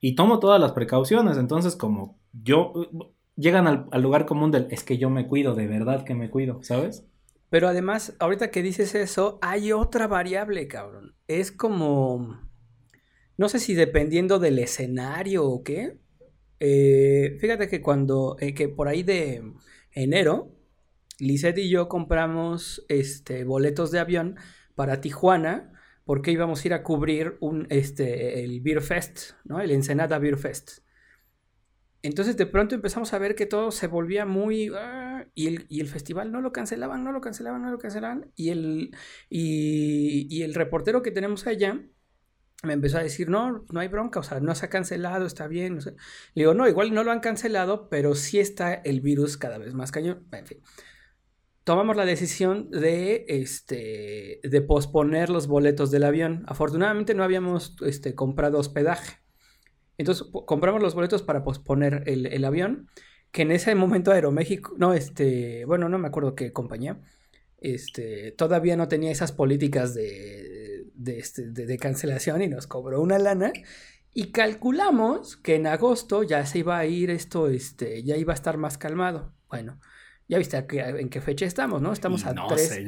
[0.00, 2.72] Y tomo todas las precauciones, entonces como yo,
[3.36, 6.58] llegan al, lugar común del, es que yo me cuido, de verdad que me cuido,
[6.64, 7.06] ¿sabes?
[7.52, 11.14] Pero además, ahorita que dices eso, hay otra variable, cabrón.
[11.28, 12.40] Es como,
[13.36, 15.98] no sé si dependiendo del escenario o qué.
[16.60, 19.42] Eh, fíjate que cuando, eh, que por ahí de
[19.90, 20.56] enero,
[21.18, 24.36] Lisette y yo compramos este, boletos de avión
[24.74, 25.74] para Tijuana
[26.06, 29.60] porque íbamos a ir a cubrir un, este, el Beer Fest, ¿no?
[29.60, 30.78] El Ensenada Beer Fest.
[32.02, 34.70] Entonces de pronto empezamos a ver que todo se volvía muy...
[34.74, 38.32] Ah, y, el, festival no lo cancelaban, no lo cancelaban, no lo cancelaban.
[38.34, 38.96] Y el,
[39.30, 41.80] y, y el reportero que tenemos allá
[42.62, 45.48] me empezó a decir, no, no hay bronca, o sea, no se ha cancelado, está
[45.48, 45.78] bien.
[46.34, 49.74] Le digo, no, igual no lo han cancelado, pero sí está el virus cada vez
[49.74, 50.28] más cañón.
[50.32, 50.62] En fin.
[51.64, 56.44] Tomamos la decisión de, este, de posponer los boletos del avión.
[56.46, 59.21] Afortunadamente no habíamos este, comprado hospedaje.
[59.98, 62.88] Entonces compramos los boletos para posponer el, avión,
[63.30, 66.98] que en ese momento Aeroméxico, no, este, bueno, no me acuerdo qué compañía,
[67.60, 73.18] este, todavía no tenía esas políticas de, de, este, de, cancelación y nos cobró una
[73.18, 73.52] lana.
[74.14, 78.34] Y calculamos que en agosto ya se iba a ir esto, este, ya iba a
[78.34, 79.32] estar más calmado.
[79.48, 79.78] Bueno,
[80.28, 81.92] ya viste en qué fecha estamos, ¿no?
[81.92, 82.78] Estamos a, tres,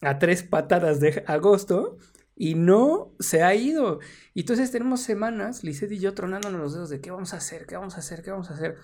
[0.00, 1.98] a tres patadas de agosto
[2.38, 3.98] y no se ha ido.
[4.32, 7.66] Y entonces tenemos semanas, Lizeth y yo tronándonos los dedos de qué vamos a hacer,
[7.66, 8.76] qué vamos a hacer, qué vamos a hacer.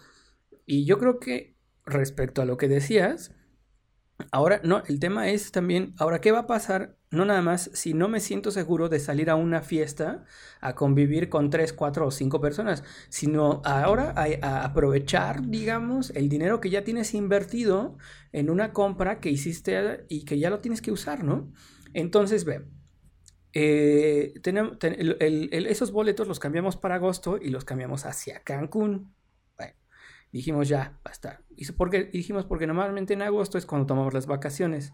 [0.67, 3.33] Y yo creo que respecto a lo que decías,
[4.33, 7.95] ahora no, el tema es también, ahora qué va a pasar, no nada más si
[7.95, 10.25] no me siento seguro de salir a una fiesta
[10.61, 16.61] a convivir con tres, cuatro o cinco personas, sino ahora a aprovechar, digamos, el dinero
[16.61, 17.99] que ya tienes invertido
[18.33, 21.53] en una compra que hiciste y que ya lo tienes que usar, ¿no?
[21.93, 22.65] Entonces, ve,
[23.55, 29.15] eh, tenemos, esos boletos los cambiamos para agosto y los cambiamos hacia Cancún.
[29.57, 29.75] Bueno,
[30.33, 31.41] dijimos ya, basta.
[31.57, 34.93] ¿Y porque, dijimos porque normalmente en agosto es cuando tomamos las vacaciones.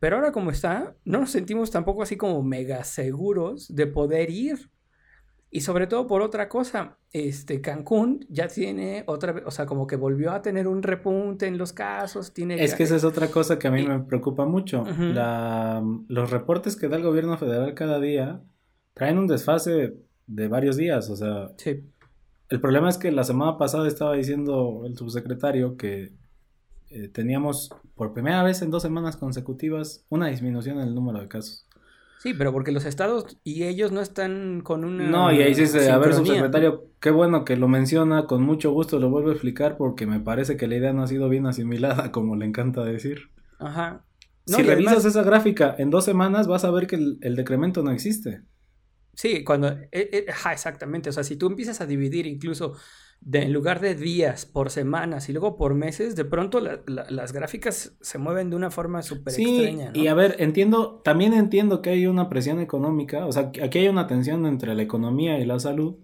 [0.00, 4.70] Pero ahora como está, no nos sentimos tampoco así como mega seguros de poder ir.
[5.50, 9.86] Y sobre todo por otra cosa, este Cancún ya tiene otra vez, o sea, como
[9.86, 12.34] que volvió a tener un repunte en los casos.
[12.34, 14.84] Tiene es que esa es otra cosa que a mí me preocupa mucho.
[14.98, 18.42] La, los reportes que da el gobierno federal cada día
[18.92, 21.50] traen un desfase de varios días, o sea.
[21.56, 21.82] Sí.
[22.50, 26.12] El problema es que la semana pasada estaba diciendo el subsecretario que
[26.90, 31.28] eh, teníamos por primera vez en dos semanas consecutivas una disminución en el número de
[31.28, 31.66] casos.
[32.18, 35.08] Sí, pero porque los estados y ellos no están con una.
[35.08, 35.88] No, y ahí sí se.
[35.90, 39.76] A ver, subsecretario, qué bueno que lo menciona, con mucho gusto lo vuelvo a explicar
[39.76, 43.30] porque me parece que la idea no ha sido bien asimilada, como le encanta decir.
[43.60, 44.04] Ajá.
[44.46, 48.42] si revisas esa gráfica en dos semanas, vas a ver que el, decremento no existe.
[49.14, 49.68] Sí, cuando.
[49.68, 51.10] Eh, eh, ajá, exactamente.
[51.10, 52.74] O sea, si tú empiezas a dividir incluso
[53.30, 58.18] en lugar de días por semanas y luego por meses, de pronto las gráficas se
[58.18, 59.90] mueven de una forma súper extraña.
[59.94, 63.88] Y a ver, entiendo, también entiendo que hay una presión económica, o sea, aquí hay
[63.88, 65.96] una tensión entre la economía y la salud,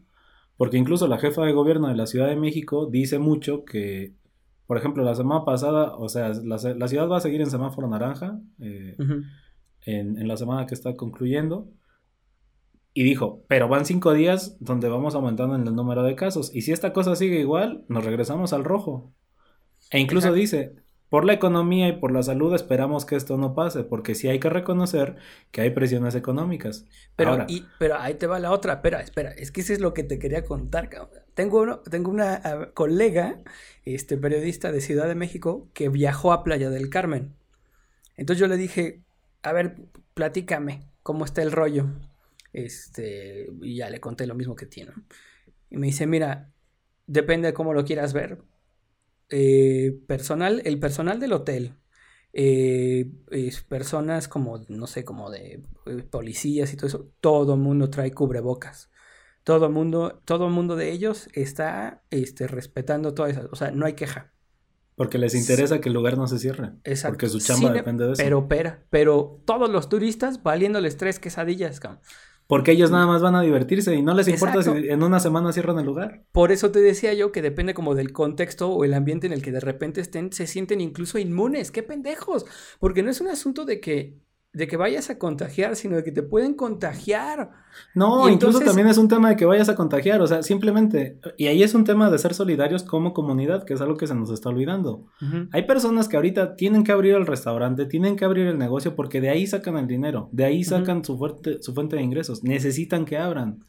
[0.57, 4.15] porque incluso la jefa de gobierno de la Ciudad de México dice mucho que,
[4.67, 8.41] por ejemplo, la semana pasada, o sea, la, ciudad va a seguir en semáforo naranja
[8.61, 8.97] eh,
[9.83, 11.71] en, en la semana que está concluyendo
[12.95, 16.55] y dijo, pero van cinco días donde vamos aumentando en el número de casos.
[16.55, 19.13] Y si esta cosa sigue igual, nos regresamos al rojo.
[19.91, 20.77] E incluso dice,
[21.09, 24.39] por la economía y por la salud esperamos que esto no pase, porque sí hay
[24.39, 25.17] que reconocer
[25.51, 26.87] que hay presiones económicas.
[27.17, 27.45] Pero,
[27.81, 30.21] pero ahí te va la otra, espera, espera, es que eso es lo que te
[30.21, 30.89] quería contar.
[31.35, 33.41] Tengo, tengo una ah, colega,
[33.85, 37.35] este periodista de Ciudad de México, que viajó a Playa del Carmen.
[38.17, 39.03] Entonces yo le dije,
[39.43, 39.77] a ver,
[40.15, 41.87] platícame, ¿cómo está el rollo?
[42.55, 44.93] Este, y ya le conté lo mismo que tiene.
[45.71, 46.53] Y me dice, mira,
[47.07, 48.43] depende de cómo lo quieras ver.
[49.29, 51.75] Eh, personal, el personal del hotel,
[52.33, 53.11] eh,
[53.69, 58.13] personas como, no sé, como de eh, policías y todo eso, todo el mundo trae
[58.13, 58.89] cubrebocas.
[59.43, 63.85] Todo el mundo, todo mundo de ellos está este, respetando todas esas, o sea, no
[63.85, 64.33] hay queja.
[64.95, 66.71] Porque les interesa que el lugar no se cierre.
[66.85, 67.15] Exacto.
[67.15, 68.23] Porque su chamba depende de eso.
[68.23, 71.81] Pero, pero, pero todos los turistas valiéndoles tres quesadillas,
[72.47, 75.53] porque ellos nada más van a divertirse y no les importa si en una semana
[75.53, 76.25] cierran el lugar.
[76.33, 79.43] Por eso te decía yo que depende como del contexto o el ambiente en el
[79.43, 81.71] que de repente estén, se sienten incluso inmunes.
[81.71, 82.45] ¡Qué pendejos!
[82.79, 84.19] Porque no es un asunto de que
[84.55, 87.51] de que vayas a contagiar, sino de que te pueden contagiar.
[87.93, 91.49] No, incluso también es un tema de que vayas a contagiar, o sea, simplemente, y
[91.49, 94.31] ahí es un tema de ser solidarios como comunidad, que es algo que se nos
[94.31, 95.07] está olvidando.
[95.51, 99.21] Hay personas que ahorita tienen que abrir el restaurante, tienen que abrir el negocio porque
[99.21, 103.05] de ahí sacan el dinero, de ahí sacan su, fuerte, su fuente de ingresos, necesitan
[103.05, 103.65] que abran.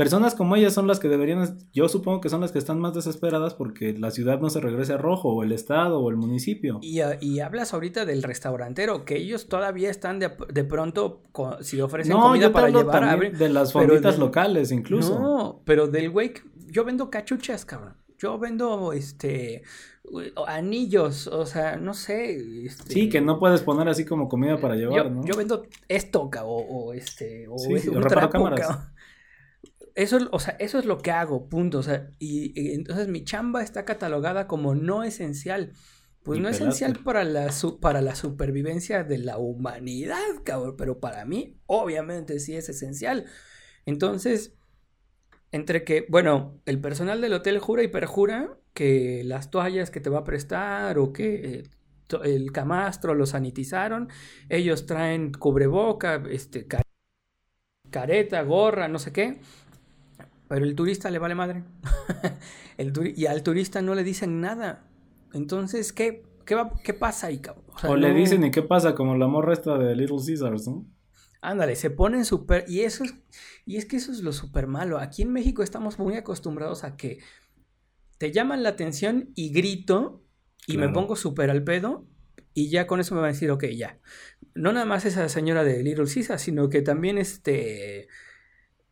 [0.00, 2.94] Personas como ellas son las que deberían, yo supongo que son las que están más
[2.94, 6.78] desesperadas porque la ciudad no se regrese a rojo, o el estado, o el municipio.
[6.80, 11.20] Y, ah, y hablas ahorita del restaurantero, que ellos todavía están de, de pronto,
[11.60, 15.20] si ofrecen comida para llevar a De las fonditas locales, incluso.
[15.20, 16.32] No, pero del güey,
[16.68, 17.92] yo vendo cachuchas, cabrón.
[18.16, 19.64] Yo vendo, este,
[20.46, 22.64] anillos, o sea, no sé.
[22.64, 25.24] Este, sí, que no puedes poner así como comida para llevar, yo, ¿no?
[25.26, 27.90] Yo vendo esto, o, o este, o, sí, sí,
[28.30, 28.78] cámaras
[29.94, 31.78] eso, o sea, eso es lo que hago, punto.
[31.78, 35.72] O sea, y, entonces mi chamba está catalogada como no esencial.
[36.22, 37.50] Pues no esencial para la,
[37.80, 40.76] para la supervivencia de la humanidad, cabrón.
[40.76, 43.24] Pero para mí, obviamente, sí es esencial.
[43.86, 44.54] Entonces,
[45.50, 50.10] entre que, bueno, el personal del hotel jura y perjura que las toallas que te
[50.10, 51.62] va a prestar o que eh,
[52.24, 54.08] el camastro lo sanitizaron,
[54.48, 56.66] ellos traen cubreboca, este,
[57.90, 59.40] careta, gorra, no sé qué,
[60.50, 61.62] pero el turista le vale madre.
[62.76, 64.84] el y al turista no le dicen nada.
[65.32, 67.40] Entonces, ¿qué, qué, va, qué pasa ahí,
[67.84, 68.96] O, le dicen, ¿y qué pasa?
[68.96, 70.88] Como la morra esta de Little Caesars, ¿no?
[71.40, 72.64] Ándale, se ponen súper...
[72.66, 73.14] Y eso es...
[73.64, 74.98] Y es que eso es lo súper malo.
[74.98, 77.20] Aquí en México estamos muy acostumbrados a que
[78.18, 80.24] te llaman la atención y grito
[80.66, 82.08] y me pongo súper al pedo
[82.54, 84.00] y ya con eso me van a decir, ok, ya.
[84.56, 88.08] No nada más esa señora de Little Caesar, sino que también este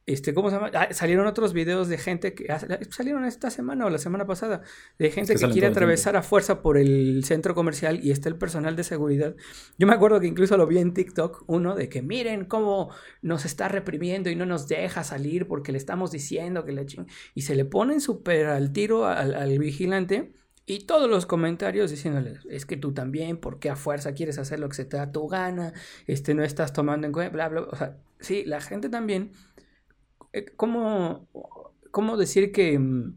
[0.09, 0.71] este, ¿cómo se llama?
[0.73, 2.47] Ah, salieron otros videos de gente que
[2.89, 4.63] salieron esta semana o la semana pasada
[4.99, 8.75] de gente que, quiere atravesar a fuerza por el centro comercial y está el personal
[8.75, 9.37] de seguridad.
[9.77, 12.91] Yo me acuerdo que incluso lo vi en TikTok uno de que miren cómo
[13.21, 17.07] nos está reprimiendo y no nos deja salir porque le estamos diciendo que le ching
[17.35, 20.33] y se le ponen súper al tiro al, al vigilante
[20.71, 24.61] y todos los comentarios diciéndole, es que tú también, ¿por qué a fuerza quieres hacer
[24.61, 25.73] lo que se te da tu gana?
[26.07, 27.61] Este, no estás tomando en cuenta, bla, bla.
[27.63, 29.33] O sea, sí, la gente también
[30.57, 31.29] ¿cómo,
[31.91, 33.17] cómo decir que mm,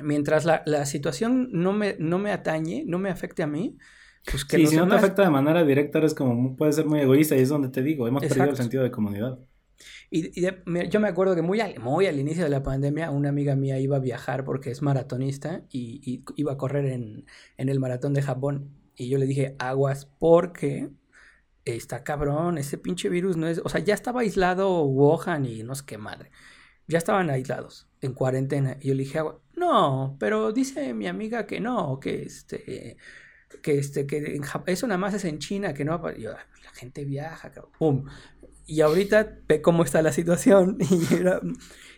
[0.00, 3.76] mientras la, situación no me, no me atañe, no me afecte a mí,
[4.30, 7.36] pues que si no te afecta de manera directa, eres como, puede ser muy egoísta
[7.36, 9.38] y es donde te digo, hemos perdido el sentido de comunidad.
[10.10, 13.56] Y, yo me acuerdo que muy al, muy al inicio de la pandemia, una amiga
[13.56, 17.26] mía iba a viajar porque es maratonista y, iba a correr en,
[17.56, 18.70] en, el maratón de Japón.
[18.96, 20.90] Y yo le dije, aguas, porque
[21.64, 25.74] está cabrón, ese pinche virus no es, o sea, ya estaba aislado Wuhan y no
[25.74, 26.30] sé qué madre.
[26.86, 28.76] Ya estaban aislados, en cuarentena.
[28.80, 29.20] Y yo le dije,
[29.56, 32.98] no, pero dice mi amiga que no, que este,
[33.62, 38.04] que este, que nada más es en China, que no, yo, la gente viaja, pum.
[38.66, 40.78] Y ahorita ve cómo está la situación.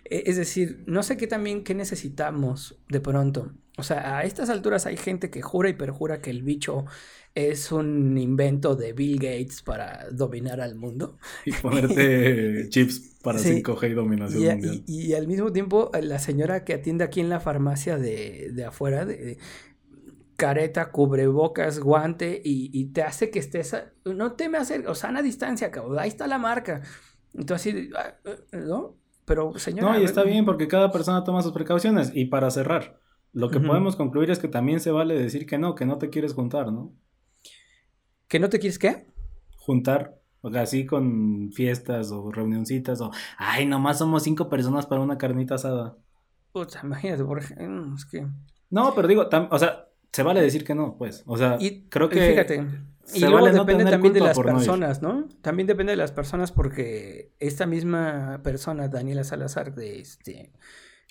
[0.08, 3.52] E, es decir, no sé qué también, qué necesitamos de pronto.
[3.76, 6.84] O sea, a estas alturas hay gente que jura y perjura que el bicho
[7.36, 11.18] es un invento de Bill Gates para dominar al mundo.
[11.44, 14.82] Y ponerte chips para 5G y dominación mundial.
[14.86, 19.04] Y, al mismo tiempo, la señora que atiende aquí en la farmacia de, de afuera,
[19.04, 19.38] de,
[20.36, 25.70] careta, cubrebocas, guante, y, te hace que estés, no te me hace, o sana distancia,
[25.70, 26.82] cabrón, ahí está la marca.
[27.34, 28.96] Entonces, ah, ah, ¿no?
[29.26, 29.92] Pero, señora...
[29.92, 32.12] No, y está bien porque cada persona toma sus precauciones.
[32.14, 32.98] Y para cerrar,
[33.32, 36.08] lo que podemos concluir es que también se vale decir que no, que no te
[36.08, 36.94] quieres juntar, ¿no?
[38.28, 39.06] ¿Que no te quieres qué?
[39.56, 40.18] Juntar.
[40.40, 45.18] O sea, así con fiestas o reunioncitas o, ay, nomás somos cinco personas para una
[45.18, 45.96] carnita asada.
[46.52, 48.26] Puta, imagínate, por ejemplo, es que...
[48.70, 51.22] No, pero digo, o sea, se vale decir que no, pues.
[51.26, 52.30] O sea, y, creo que...
[52.30, 52.64] Fíjate,
[53.14, 55.28] y luego depende también de las personas, ¿no?
[55.40, 60.52] También depende de las personas porque esta misma persona, Daniela Salazar, de este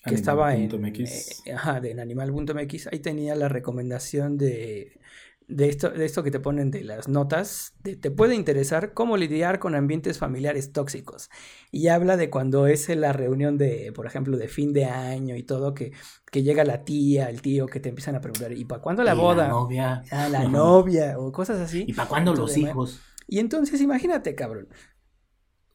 [0.05, 4.99] que estaba en, eh, ajá, de en animal.mx, ahí tenía la recomendación de
[5.47, 9.59] de esto, de esto que te ponen de las notas, te puede interesar cómo lidiar
[9.59, 11.29] con ambientes familiares tóxicos.
[11.71, 15.43] Y habla de cuando es la reunión de, por ejemplo, de fin de año y
[15.43, 15.91] todo, que,
[16.31, 19.13] que llega la tía, el tío, que te empiezan a preguntar, ¿y para cuándo la
[19.13, 19.43] boda?
[19.43, 20.03] La novia.
[20.11, 21.85] Ah, la novia, o cosas así.
[21.87, 23.01] ¿Y para cuándo los hijos?
[23.27, 24.69] Y entonces imagínate, cabrón.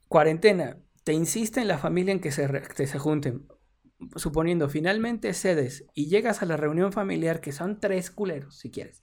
[0.08, 3.46] Cuarentena, te insiste en la familia en que se, que se junten.
[4.16, 9.02] Suponiendo, finalmente cedes y llegas a la reunión familiar, que son tres culeros, si quieres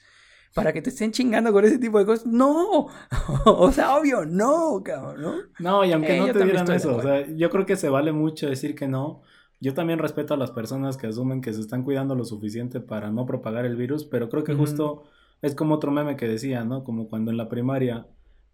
[0.53, 2.25] para que te estén chingando con ese tipo de cosas.
[2.25, 2.88] No,
[3.45, 5.36] o sea, obvio, no, cabrón, ¿no?
[5.60, 8.12] No, y aunque eh, no te dieran eso, o sea, yo creo que se vale
[8.12, 9.21] mucho decir que no.
[9.60, 13.10] Yo también respeto a las personas que asumen que se están cuidando lo suficiente para
[13.10, 15.05] no propagar el virus, pero creo que justo
[15.41, 16.83] es como otro meme que decía, ¿no?
[16.83, 18.05] Como cuando en la primaria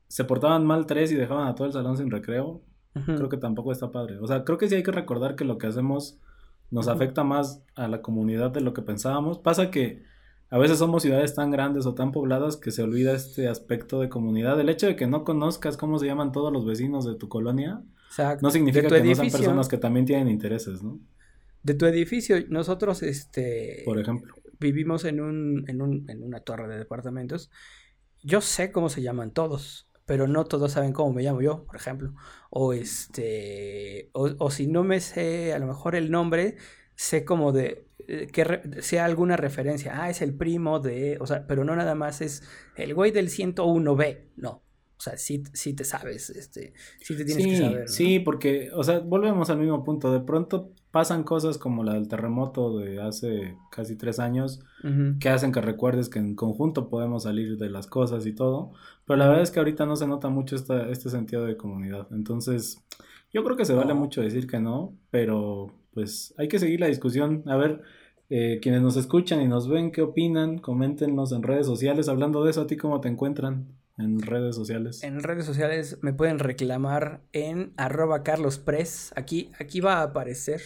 [0.07, 2.61] se portaban mal tres y dejaban a todo el salón sin recreo.
[3.05, 4.19] Creo que tampoco está padre.
[4.19, 6.19] O sea, creo que sí hay que recordar que lo que hacemos
[6.69, 9.39] nos afecta más a la comunidad de lo que pensábamos.
[9.39, 10.03] Pasa que
[10.53, 14.07] a veces somos ciudades tan grandes o tan pobladas que se olvida este aspecto de
[14.07, 14.59] comunidad.
[14.59, 17.81] El hecho de que no conozcas cómo se llaman todos los vecinos de tu colonia
[18.39, 20.99] no significa que no sean personas que también tienen intereses, ¿no?
[21.63, 23.81] De tu edificio, nosotros, este...
[23.83, 24.35] Por ejemplo.
[24.59, 27.49] Vivimos en, un, en, un, en una torre de departamentos.
[28.21, 31.77] Yo sé cómo se llaman todos, pero no todos saben cómo me llamo yo, por
[31.77, 32.13] ejemplo.
[32.51, 34.11] O este...
[34.13, 36.57] O, o si no me sé a lo mejor el nombre,
[36.93, 37.87] sé como de
[38.31, 40.01] que sea alguna referencia.
[40.01, 41.17] Ah, es el primo de.
[41.19, 42.43] O sea, pero no nada más es
[42.75, 44.29] el güey del 101B.
[44.37, 44.63] No.
[44.97, 47.89] O sea, sí, sí te sabes, este, sí te tienes que saber.
[47.89, 50.13] Sí, porque, o sea, volvemos al mismo punto.
[50.13, 54.61] De pronto pasan cosas como la del terremoto de hace casi tres años
[55.19, 58.71] que hacen que recuerdes que en conjunto podemos salir de las cosas y todo.
[59.05, 62.07] Pero la verdad es que ahorita no se nota mucho esta, este sentido de comunidad.
[62.11, 62.81] Entonces,
[63.33, 66.87] yo creo que se vale mucho decir que no, pero pues hay que seguir la
[66.87, 67.43] discusión.
[67.47, 67.81] A ver,
[68.29, 70.57] eh, quienes nos escuchan y nos ven, ¿qué opinan?
[70.57, 72.07] Coméntenos en redes sociales.
[72.09, 75.03] Hablando de eso, ¿a ti cómo te encuentran en redes sociales?
[75.03, 79.13] En redes sociales me pueden reclamar en arroba carlospress.
[79.15, 80.61] Aquí, aquí va a aparecer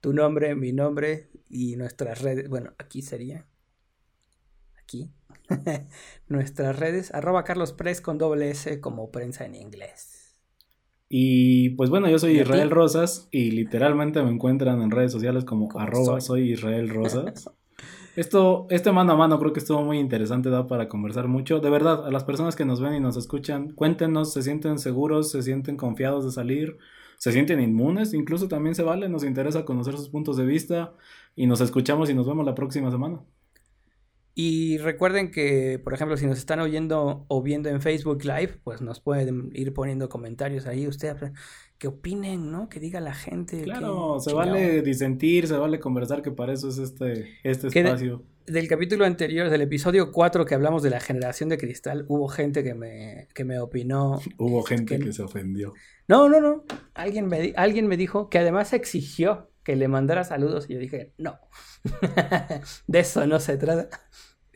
[0.00, 2.48] tu nombre, mi nombre y nuestras redes.
[2.48, 3.46] Bueno, aquí sería.
[4.82, 5.12] Aquí.
[6.28, 7.14] nuestras redes.
[7.14, 10.21] Arroba carlospress con doble S como prensa en inglés.
[11.14, 15.68] Y pues bueno, yo soy Israel Rosas y literalmente me encuentran en redes sociales como
[15.78, 16.52] arroba soy?
[16.52, 17.50] Israel Rosas.
[18.16, 21.60] Esto, este mano a mano creo que estuvo muy interesante, da para conversar mucho.
[21.60, 25.30] De verdad, a las personas que nos ven y nos escuchan, cuéntenos, se sienten seguros,
[25.30, 26.78] se sienten confiados de salir,
[27.18, 30.94] se sienten inmunes, incluso también se vale, nos interesa conocer sus puntos de vista
[31.36, 33.20] y nos escuchamos y nos vemos la próxima semana.
[34.34, 38.80] Y recuerden que, por ejemplo, si nos están oyendo o viendo en Facebook Live, pues
[38.80, 40.86] nos pueden ir poniendo comentarios ahí.
[40.86, 41.32] Ustedes
[41.76, 42.68] que opinen, ¿no?
[42.70, 43.60] Que diga la gente.
[43.62, 48.22] Claro, se vale disentir, se vale conversar, que para eso es este, este espacio.
[48.46, 52.62] del capítulo anterior, del episodio 4 que hablamos de la generación de cristal, hubo gente
[52.64, 54.18] que me, que me opinó.
[54.38, 55.74] Hubo gente que, se ofendió.
[56.08, 56.64] No, no, no.
[56.94, 61.14] Alguien me, alguien me dijo que además exigió que le mandara saludos y yo dije,
[61.18, 61.38] no.
[62.86, 63.88] de eso no se trata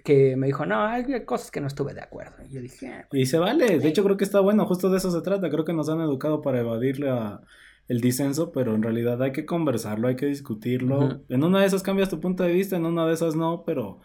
[0.07, 2.37] que me dijo, no, hay cosas que no estuve de acuerdo.
[2.49, 4.99] Y yo dije, ah, y se vale, de hecho creo que está bueno, justo de
[4.99, 7.41] eso se trata, creo que nos han educado para evadirle a
[7.89, 11.25] el disenso, pero en realidad hay que conversarlo, hay que discutirlo.
[11.29, 14.01] En una de esas cambias tu punto de vista, en una de esas no, pero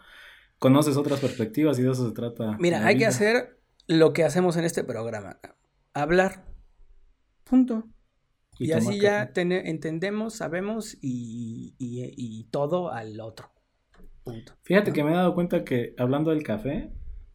[0.58, 2.56] conoces otras perspectivas y de eso se trata.
[2.58, 5.38] Mira, hay que hacer lo que hacemos en este programa,
[5.94, 6.44] hablar.
[7.44, 7.88] Punto.
[8.62, 13.50] Y, así ya entendemos, sabemos y, y todo al otro.
[14.62, 16.92] Fíjate que me he dado cuenta que hablando del café,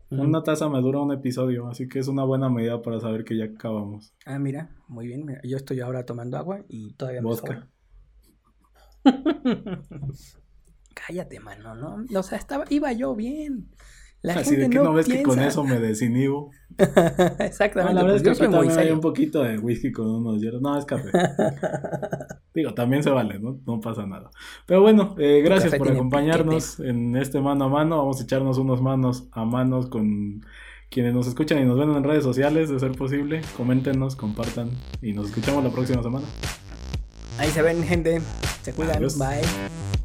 [0.09, 3.37] una taza me dura un episodio, así que es una buena medida para saber que
[3.37, 4.13] ya acabamos.
[4.25, 5.25] Ah, mira, muy bien.
[5.43, 7.67] Yo estoy ahora tomando agua y todavía me sobra.
[10.93, 12.05] Cállate, mano, ¿no?
[12.17, 13.69] O sea, estaba, iba yo bien.
[14.23, 16.51] Así de que no, ves que con eso me desinhibo.
[17.39, 17.93] Exactamente.
[17.93, 20.61] la verdad es pues que yo soy un poquito de whisky con unos hielos.
[20.61, 21.09] No, es café.
[22.53, 23.59] Digo, también se vale, ¿no?
[23.65, 24.31] No pasa nada.
[24.65, 27.97] Pero bueno, eh, gracias por acompañarnos en este mano a mano.
[27.97, 30.43] Vamos a echarnos unos manos a manos con
[30.89, 33.41] quienes nos escuchan y nos ven en redes sociales, de ser posible.
[33.55, 36.25] Coméntenos, compartan y nos escuchamos la próxima semana.
[37.37, 38.21] Ahí se ven, gente.
[38.63, 38.99] Se cuidan.
[38.99, 39.96] Bye.